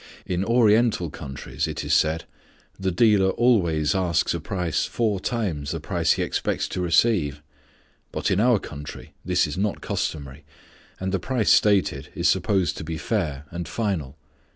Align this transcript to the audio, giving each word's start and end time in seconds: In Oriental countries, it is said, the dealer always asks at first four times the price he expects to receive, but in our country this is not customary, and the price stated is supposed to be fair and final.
In 0.25 0.43
Oriental 0.43 1.11
countries, 1.11 1.67
it 1.67 1.85
is 1.85 1.93
said, 1.93 2.25
the 2.79 2.89
dealer 2.91 3.29
always 3.29 3.93
asks 3.93 4.33
at 4.33 4.47
first 4.47 4.89
four 4.89 5.19
times 5.19 5.69
the 5.69 5.79
price 5.79 6.13
he 6.13 6.23
expects 6.23 6.67
to 6.69 6.81
receive, 6.81 7.43
but 8.11 8.31
in 8.31 8.39
our 8.39 8.57
country 8.57 9.13
this 9.23 9.45
is 9.45 9.59
not 9.59 9.79
customary, 9.81 10.43
and 10.99 11.11
the 11.11 11.19
price 11.19 11.51
stated 11.51 12.09
is 12.15 12.27
supposed 12.27 12.77
to 12.77 12.83
be 12.83 12.97
fair 12.97 13.45
and 13.51 13.67
final. 13.67 14.17